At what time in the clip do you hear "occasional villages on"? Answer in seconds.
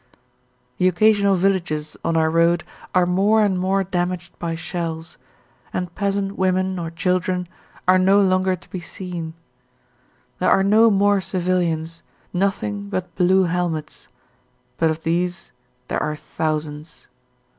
0.87-2.17